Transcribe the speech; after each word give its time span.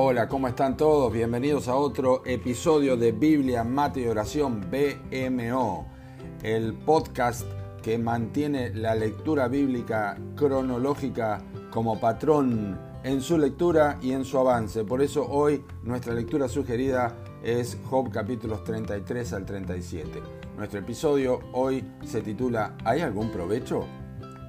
Hola, 0.00 0.28
¿cómo 0.28 0.46
están 0.46 0.76
todos? 0.76 1.12
Bienvenidos 1.12 1.66
a 1.66 1.74
otro 1.74 2.22
episodio 2.24 2.96
de 2.96 3.10
Biblia, 3.10 3.64
Mate 3.64 4.02
y 4.02 4.06
Oración 4.06 4.60
BMO, 4.70 5.88
el 6.44 6.74
podcast 6.74 7.44
que 7.82 7.98
mantiene 7.98 8.72
la 8.72 8.94
lectura 8.94 9.48
bíblica 9.48 10.16
cronológica 10.36 11.42
como 11.72 11.98
patrón 11.98 12.78
en 13.02 13.20
su 13.20 13.38
lectura 13.38 13.98
y 14.00 14.12
en 14.12 14.24
su 14.24 14.38
avance. 14.38 14.84
Por 14.84 15.02
eso 15.02 15.26
hoy 15.28 15.64
nuestra 15.82 16.14
lectura 16.14 16.46
sugerida 16.46 17.16
es 17.42 17.76
Job 17.90 18.12
capítulos 18.12 18.62
33 18.62 19.32
al 19.32 19.44
37. 19.44 20.22
Nuestro 20.56 20.78
episodio 20.78 21.40
hoy 21.52 21.84
se 22.06 22.20
titula 22.20 22.76
¿Hay 22.84 23.00
algún 23.00 23.32
provecho? 23.32 23.84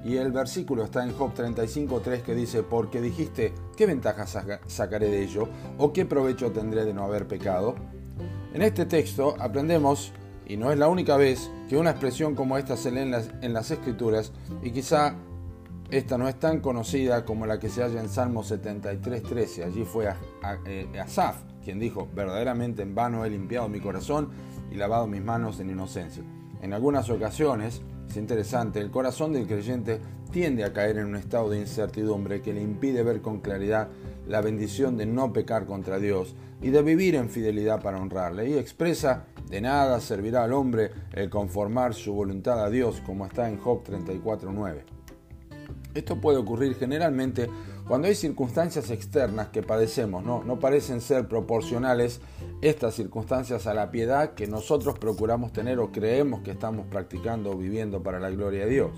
Y 0.04 0.16
el 0.16 0.32
versículo 0.32 0.84
está 0.84 1.02
en 1.04 1.12
Job 1.12 1.34
35.3 1.34 2.22
que 2.22 2.34
dice, 2.34 2.62
porque 2.62 3.02
dijiste, 3.02 3.52
¿qué 3.80 3.86
ventaja 3.86 4.26
sacaré 4.66 5.08
de 5.08 5.22
ello? 5.22 5.48
¿O 5.78 5.90
qué 5.90 6.04
provecho 6.04 6.52
tendré 6.52 6.84
de 6.84 6.92
no 6.92 7.02
haber 7.02 7.26
pecado? 7.26 7.76
En 8.52 8.60
este 8.60 8.84
texto 8.84 9.36
aprendemos, 9.40 10.12
y 10.46 10.58
no 10.58 10.70
es 10.70 10.78
la 10.78 10.86
única 10.88 11.16
vez, 11.16 11.50
que 11.66 11.78
una 11.78 11.92
expresión 11.92 12.34
como 12.34 12.58
esta 12.58 12.76
se 12.76 12.90
lee 12.90 13.10
en 13.40 13.52
las, 13.54 13.70
escrituras 13.70 14.32
y 14.62 14.72
quizá 14.72 15.14
esta 15.90 16.18
no 16.18 16.28
es 16.28 16.38
tan 16.38 16.60
conocida 16.60 17.24
como 17.24 17.46
la 17.46 17.58
que 17.58 17.70
se 17.70 17.82
halla 17.82 18.02
en 18.02 18.10
Salmo 18.10 18.42
73.13. 18.42 19.64
Allí 19.64 19.86
fue 19.86 20.12
eh, 20.66 20.86
Asaf 21.00 21.38
quien 21.64 21.80
dijo, 21.80 22.06
verdaderamente 22.14 22.82
en 22.82 22.94
vano 22.94 23.24
he 23.24 23.30
limpiado 23.30 23.70
mi 23.70 23.80
corazón 23.80 24.28
y 24.70 24.74
lavado 24.74 25.06
mis 25.06 25.22
manos 25.22 25.58
en 25.58 25.70
inocencia. 25.70 26.22
En 26.60 26.74
algunas 26.74 27.08
ocasiones, 27.08 27.80
es 28.10 28.16
interesante, 28.16 28.80
el 28.80 28.90
corazón 28.90 29.32
del 29.32 29.46
creyente 29.46 30.00
tiende 30.32 30.64
a 30.64 30.72
caer 30.72 30.98
en 30.98 31.06
un 31.06 31.16
estado 31.16 31.48
de 31.48 31.58
incertidumbre 31.58 32.42
que 32.42 32.52
le 32.52 32.60
impide 32.60 33.04
ver 33.04 33.20
con 33.20 33.40
claridad 33.40 33.88
la 34.26 34.40
bendición 34.40 34.96
de 34.96 35.06
no 35.06 35.32
pecar 35.32 35.64
contra 35.64 35.98
Dios 35.98 36.34
y 36.60 36.70
de 36.70 36.82
vivir 36.82 37.14
en 37.14 37.30
fidelidad 37.30 37.80
para 37.80 38.00
honrarle. 38.00 38.48
Y 38.48 38.54
expresa, 38.54 39.26
de 39.48 39.60
nada 39.60 40.00
servirá 40.00 40.42
al 40.42 40.52
hombre 40.52 40.90
el 41.12 41.30
conformar 41.30 41.94
su 41.94 42.12
voluntad 42.12 42.64
a 42.64 42.68
Dios, 42.68 43.00
como 43.06 43.26
está 43.26 43.48
en 43.48 43.58
Job 43.58 43.84
34.9. 43.84 44.82
Esto 45.94 46.20
puede 46.20 46.38
ocurrir 46.38 46.74
generalmente 46.74 47.48
cuando 47.90 48.06
hay 48.06 48.14
circunstancias 48.14 48.88
externas 48.92 49.48
que 49.48 49.64
padecemos, 49.64 50.22
¿no? 50.22 50.60
parecen 50.60 51.00
ser 51.00 51.26
proporcionales 51.26 52.20
estas 52.62 52.94
circunstancias 52.94 53.66
a 53.66 53.74
la 53.74 53.90
piedad 53.90 54.34
que 54.34 54.46
nosotros 54.46 54.96
procuramos 54.96 55.52
tener 55.52 55.80
o 55.80 55.90
creemos 55.90 56.42
que 56.42 56.52
estamos 56.52 56.86
practicando 56.86 57.50
o 57.50 57.56
viviendo 57.56 58.00
para 58.00 58.20
la 58.20 58.30
gloria 58.30 58.64
de 58.64 58.70
Dios. 58.70 58.92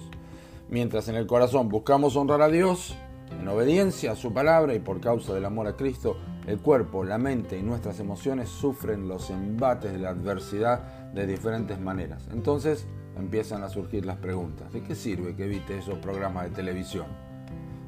Mientras 0.69 1.09
en 1.09 1.15
el 1.15 1.27
corazón 1.27 1.71
buscamos 1.71 2.17
honrar 2.17 2.43
a 2.43 2.49
Dios, 2.49 2.95
en 3.31 3.49
obediencia 3.49 4.13
a 4.13 4.15
su 4.15 4.35
palabra 4.35 4.75
y 4.75 4.79
por 4.79 5.01
causa 5.01 5.33
del 5.33 5.47
amor 5.47 5.69
a 5.69 5.77
Cristo, 5.77 6.19
el 6.47 6.59
cuerpo, 6.59 7.03
la 7.03 7.17
mente 7.17 7.59
y 7.59 7.63
nuestras 7.63 7.99
emociones 7.99 8.51
sufren 8.51 9.09
los 9.09 9.31
embates 9.31 9.91
de 9.91 10.01
la 10.01 10.11
adversidad 10.11 11.13
de 11.15 11.27
diferentes 11.27 11.81
maneras. 11.81 12.29
Entonces 12.31 12.87
empiezan 13.17 13.63
a 13.63 13.71
surgir 13.71 14.05
las 14.05 14.19
preguntas. 14.19 14.71
¿De 14.71 14.83
qué 14.83 14.95
sirve 14.95 15.35
que 15.35 15.47
evite 15.47 15.79
esos 15.79 15.97
programas 15.97 16.45
de 16.45 16.51
televisión? 16.51 17.32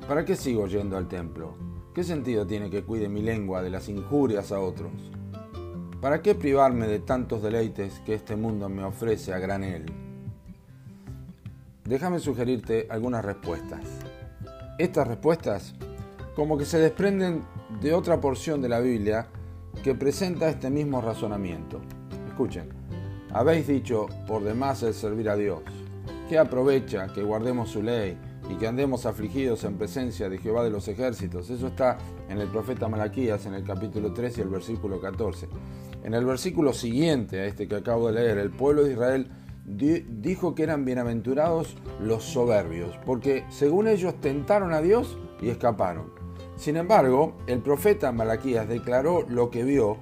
¿Para 0.08 0.26
qué 0.26 0.36
sigo 0.36 0.66
yendo 0.66 0.98
al 0.98 1.08
templo? 1.08 1.54
¿Qué 1.94 2.04
sentido 2.04 2.46
tiene 2.46 2.68
que 2.68 2.84
cuide 2.84 3.08
mi 3.08 3.22
lengua 3.22 3.62
de 3.62 3.70
las 3.70 3.88
injurias 3.88 4.52
a 4.52 4.60
otros? 4.60 4.92
¿Para 6.02 6.20
qué 6.20 6.34
privarme 6.34 6.86
de 6.86 6.98
tantos 6.98 7.42
deleites 7.42 8.00
que 8.04 8.12
este 8.12 8.36
mundo 8.36 8.68
me 8.68 8.84
ofrece 8.84 9.32
a 9.32 9.38
granel? 9.38 9.86
Déjame 11.84 12.18
sugerirte 12.18 12.86
algunas 12.90 13.24
respuestas. 13.24 13.80
Estas 14.78 15.08
respuestas 15.08 15.74
como 16.36 16.58
que 16.58 16.66
se 16.66 16.78
desprenden 16.78 17.42
de 17.80 17.94
otra 17.94 18.20
porción 18.20 18.60
de 18.60 18.68
la 18.68 18.80
Biblia 18.80 19.28
que 19.82 19.94
presenta 19.94 20.50
este 20.50 20.68
mismo 20.68 21.00
razonamiento. 21.00 21.80
Escuchen, 22.28 22.68
habéis 23.32 23.66
dicho 23.66 24.08
por 24.26 24.44
demás 24.44 24.82
el 24.82 24.92
servir 24.92 25.30
a 25.30 25.36
Dios. 25.36 25.62
¿Qué 26.28 26.38
aprovecha 26.38 27.06
que 27.14 27.22
guardemos 27.22 27.70
su 27.70 27.82
ley 27.82 28.18
y 28.50 28.54
que 28.56 28.66
andemos 28.66 29.06
afligidos 29.06 29.64
en 29.64 29.76
presencia 29.76 30.28
de 30.28 30.38
Jehová 30.38 30.64
de 30.64 30.70
los 30.70 30.88
ejércitos. 30.88 31.50
Eso 31.50 31.68
está 31.68 31.98
en 32.28 32.38
el 32.38 32.48
profeta 32.48 32.88
Malaquías 32.88 33.46
en 33.46 33.54
el 33.54 33.64
capítulo 33.64 34.12
3 34.12 34.38
y 34.38 34.40
el 34.42 34.48
versículo 34.48 35.00
14. 35.00 35.48
En 36.02 36.14
el 36.14 36.24
versículo 36.24 36.72
siguiente 36.72 37.40
a 37.40 37.46
este 37.46 37.66
que 37.66 37.76
acabo 37.76 38.08
de 38.08 38.20
leer, 38.20 38.38
el 38.38 38.50
pueblo 38.50 38.84
de 38.84 38.92
Israel 38.92 39.30
dijo 39.64 40.54
que 40.54 40.62
eran 40.62 40.84
bienaventurados 40.84 41.76
los 42.00 42.24
soberbios, 42.24 42.94
porque 43.06 43.44
según 43.48 43.88
ellos 43.88 44.20
tentaron 44.20 44.74
a 44.74 44.82
Dios 44.82 45.16
y 45.40 45.48
escaparon. 45.48 46.12
Sin 46.56 46.76
embargo, 46.76 47.36
el 47.46 47.60
profeta 47.60 48.12
Malaquías 48.12 48.68
declaró 48.68 49.24
lo 49.28 49.50
que 49.50 49.64
vio 49.64 49.96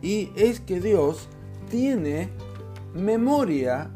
y 0.00 0.32
es 0.34 0.60
que 0.60 0.80
Dios 0.80 1.28
tiene 1.70 2.30
memoria 2.94 3.90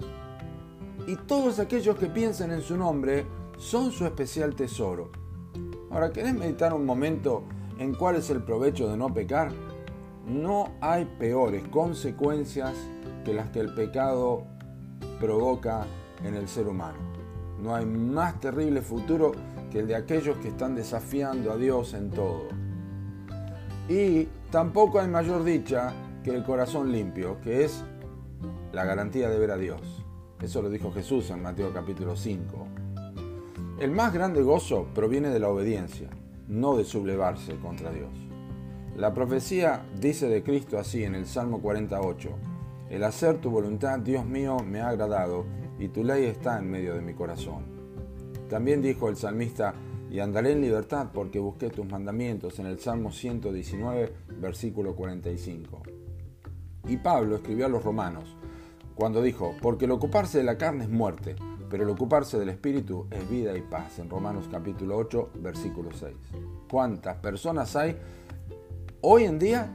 y 1.07 1.17
todos 1.17 1.59
aquellos 1.59 1.97
que 1.97 2.07
piensan 2.07 2.53
en 2.53 2.63
su 2.63 2.77
nombre 2.77 3.25
son 3.59 3.91
su 3.93 4.05
especial 4.05 4.55
tesoro. 4.55 5.11
Ahora, 5.91 6.12
¿querés 6.12 6.34
meditar 6.34 6.75
un 6.75 6.84
momento 6.84 7.44
en 7.78 7.94
cuál 7.94 8.17
es 8.17 8.31
el 8.31 8.43
provecho 8.43 8.89
de 8.89 8.97
no 8.97 9.12
pecar? 9.12 9.50
No 10.27 10.72
hay 10.81 11.05
peores 11.05 11.66
consecuencias 11.69 12.75
que 13.25 13.33
las 13.33 13.50
que 13.50 13.61
el 13.61 13.75
pecado 13.75 14.45
provoca 15.21 15.87
en 16.25 16.34
el 16.34 16.49
ser 16.49 16.66
humano. 16.69 16.99
No 17.62 17.75
hay 17.75 17.87
más 17.87 18.41
terrible 18.41 18.83
futuro 18.83 19.33
que 19.71 19.81
el 19.81 19.87
de 19.87 19.97
aquellos 19.97 20.37
que 20.39 20.49
están 20.49 20.75
desafiando 20.75 21.53
a 21.53 21.56
Dios 21.56 21.95
en 21.95 22.11
todo. 22.11 22.49
Y 23.89 24.28
tampoco 24.50 25.00
hay 25.00 25.09
mayor 25.09 25.45
dicha 25.45 25.93
que 26.22 26.34
el 26.34 26.45
corazón 26.45 26.91
limpio, 26.91 27.41
que 27.41 27.65
es 27.65 27.84
la 28.72 28.84
garantía 28.84 29.31
de 29.31 29.39
ver 29.39 29.53
a 29.53 29.56
Dios. 29.56 30.05
Eso 30.41 30.61
lo 30.61 30.69
dijo 30.69 30.93
Jesús 30.93 31.31
en 31.31 31.43
Mateo 31.43 31.72
capítulo 31.72 32.16
5. 32.16 32.86
El 33.79 33.91
más 33.91 34.15
grande 34.15 34.41
gozo 34.41 34.87
proviene 34.95 35.29
de 35.29 35.39
la 35.39 35.51
obediencia, 35.51 36.09
no 36.49 36.79
de 36.79 36.85
sublevarse 36.85 37.57
contra 37.57 37.93
Dios. 37.93 38.09
La 38.97 39.13
profecía 39.13 39.85
dice 40.01 40.31
de 40.31 40.43
Cristo 40.43 40.79
así 40.79 41.05
en 41.05 41.15
el 41.15 41.27
Salmo 41.27 41.61
48, 41.61 42.31
El 42.89 43.05
hacer 43.05 43.39
tu 43.39 43.51
voluntad, 43.51 43.99
Dios 43.99 44.25
mío, 44.25 44.57
me 44.65 44.81
ha 44.81 44.89
agradado, 44.89 45.45
y 45.79 45.89
tu 45.89 46.05
ley 46.05 46.25
está 46.25 46.59
en 46.59 46.71
medio 46.71 46.95
de 46.95 47.03
mi 47.03 47.13
corazón. 47.13 47.65
También 48.49 48.81
dijo 48.81 49.11
el 49.11 49.17
salmista, 49.17 49.75
y 50.11 50.21
andaré 50.21 50.53
en 50.53 50.63
libertad 50.63 51.09
porque 51.13 51.39
busqué 51.39 51.69
tus 51.69 51.85
mandamientos 51.85 52.59
en 52.59 52.65
el 52.65 52.79
Salmo 52.79 53.13
119, 53.13 54.11
versículo 54.41 54.97
45. 54.97 55.83
Y 56.89 56.97
Pablo 56.97 57.37
escribió 57.37 57.67
a 57.67 57.69
los 57.69 57.85
romanos, 57.85 58.39
cuando 58.95 59.21
dijo, 59.21 59.55
porque 59.61 59.85
el 59.85 59.91
ocuparse 59.91 60.39
de 60.39 60.45
la 60.45 60.57
carne 60.57 60.85
es 60.85 60.91
muerte, 60.91 61.37
pero 61.77 61.85
el 61.85 61.95
ocuparse 61.95 62.39
del 62.39 62.49
Espíritu 62.49 63.07
es 63.11 63.29
vida 63.29 63.55
y 63.55 63.61
paz, 63.61 63.99
en 63.99 64.09
Romanos 64.09 64.49
capítulo 64.51 64.97
8, 64.97 65.33
versículo 65.35 65.91
6. 65.93 66.17
¿Cuántas 66.71 67.19
personas 67.19 67.77
hay 67.77 67.99
hoy 69.03 69.25
en 69.25 69.39
día 69.39 69.71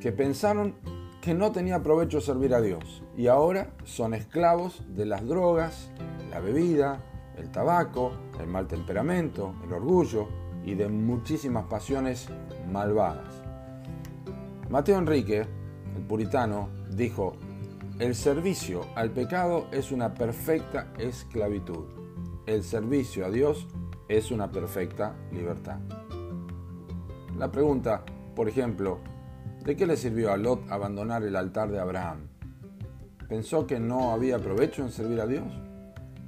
que 0.00 0.10
pensaron 0.10 0.74
que 1.20 1.32
no 1.32 1.52
tenía 1.52 1.80
provecho 1.80 2.20
servir 2.20 2.54
a 2.54 2.60
Dios 2.60 3.04
y 3.16 3.28
ahora 3.28 3.70
son 3.84 4.14
esclavos 4.14 4.82
de 4.96 5.06
las 5.06 5.24
drogas, 5.28 5.90
la 6.28 6.40
bebida, 6.40 7.04
el 7.38 7.52
tabaco, 7.52 8.10
el 8.40 8.48
mal 8.48 8.66
temperamento, 8.66 9.54
el 9.64 9.74
orgullo 9.74 10.26
y 10.64 10.74
de 10.74 10.88
muchísimas 10.88 11.66
pasiones 11.66 12.30
malvadas? 12.68 13.30
Mateo 14.68 14.98
Enrique, 14.98 15.46
el 15.94 16.02
puritano, 16.02 16.68
dijo, 16.90 17.36
el 18.00 18.16
servicio 18.16 18.86
al 18.96 19.10
pecado 19.10 19.68
es 19.70 19.92
una 19.92 20.14
perfecta 20.14 20.92
esclavitud. 20.98 21.84
El 22.46 22.64
servicio 22.64 23.24
a 23.24 23.30
Dios 23.30 23.68
es 24.08 24.32
una 24.32 24.50
perfecta 24.50 25.14
libertad. 25.32 25.78
La 27.38 27.52
pregunta, 27.52 28.04
por 28.34 28.48
ejemplo, 28.48 28.98
¿de 29.64 29.76
qué 29.76 29.86
le 29.86 29.96
sirvió 29.96 30.32
a 30.32 30.36
Lot 30.36 30.68
abandonar 30.70 31.22
el 31.22 31.36
altar 31.36 31.70
de 31.70 31.78
Abraham? 31.78 32.28
¿Pensó 33.28 33.66
que 33.66 33.78
no 33.78 34.10
había 34.10 34.38
provecho 34.38 34.82
en 34.82 34.90
servir 34.90 35.20
a 35.20 35.26
Dios? 35.26 35.46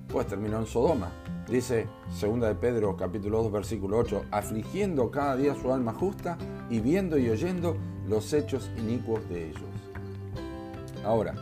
Pues 0.09 0.29
terminó 0.29 0.61
en 0.61 0.67
Sodoma. 0.67 1.11
Dice 1.49 1.89
2 2.21 2.41
de 2.41 2.55
Pedro 2.55 2.97
capítulo 2.97 3.43
2 3.43 3.53
versículo 3.53 3.99
8, 3.99 4.27
afligiendo 4.31 5.11
cada 5.11 5.37
día 5.37 5.55
su 5.55 5.73
alma 5.73 5.93
justa 5.93 6.39
y 6.71 6.81
viendo 6.81 7.19
y 7.19 7.29
oyendo 7.29 7.77
los 8.09 8.33
hechos 8.33 8.71
inicuos 8.79 9.29
de 9.29 9.51
ellos. 9.51 9.63
Ahora, 11.05 11.35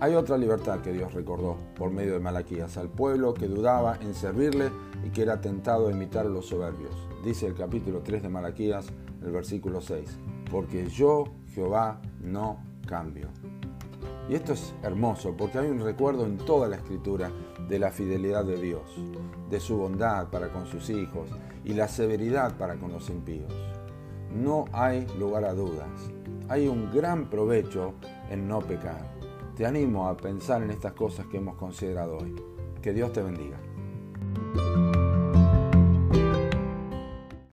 hay 0.00 0.14
otra 0.14 0.36
libertad 0.36 0.80
que 0.80 0.92
Dios 0.92 1.14
recordó 1.14 1.56
por 1.76 1.90
medio 1.90 2.14
de 2.14 2.20
Malaquías 2.20 2.76
al 2.76 2.88
pueblo 2.88 3.32
que 3.32 3.46
dudaba 3.46 3.96
en 4.00 4.14
servirle 4.14 4.70
y 5.04 5.10
que 5.10 5.22
era 5.22 5.40
tentado 5.40 5.88
a 5.88 5.92
imitar 5.92 6.26
a 6.26 6.30
los 6.30 6.46
soberbios. 6.46 6.94
Dice 7.24 7.46
el 7.46 7.54
capítulo 7.54 8.00
3 8.00 8.22
de 8.22 8.28
Malaquías, 8.28 8.86
el 9.22 9.30
versículo 9.30 9.80
6, 9.80 10.18
porque 10.50 10.88
yo, 10.88 11.24
Jehová, 11.54 12.00
no 12.20 12.58
cambio. 12.86 13.28
Y 14.28 14.34
esto 14.34 14.52
es 14.52 14.74
hermoso 14.82 15.34
porque 15.36 15.58
hay 15.58 15.68
un 15.68 15.80
recuerdo 15.80 16.26
en 16.26 16.38
toda 16.38 16.68
la 16.68 16.76
escritura 16.76 17.30
de 17.68 17.78
la 17.78 17.90
fidelidad 17.90 18.44
de 18.44 18.60
Dios, 18.60 18.82
de 19.48 19.60
su 19.60 19.76
bondad 19.76 20.28
para 20.28 20.52
con 20.52 20.66
sus 20.66 20.90
hijos 20.90 21.28
y 21.64 21.74
la 21.74 21.88
severidad 21.88 22.56
para 22.56 22.76
con 22.76 22.92
los 22.92 23.08
impíos. 23.10 23.52
no 24.34 24.64
hay 24.72 25.06
lugar 25.18 25.44
a 25.44 25.54
dudas. 25.54 25.88
Hay 26.48 26.66
un 26.66 26.90
gran 26.92 27.30
provecho 27.30 27.94
en 28.30 28.48
no 28.48 28.58
pecar. 28.58 29.14
Te 29.56 29.64
animo 29.64 30.08
a 30.08 30.16
pensar 30.16 30.62
en 30.64 30.70
estas 30.70 30.94
cosas 30.94 31.26
que 31.26 31.36
hemos 31.36 31.54
considerado 31.54 32.18
hoy. 32.18 32.34
Que 32.82 32.92
Dios 32.92 33.12
te 33.12 33.22
bendiga. 33.22 33.56